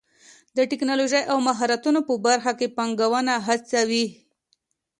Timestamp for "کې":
2.59-2.73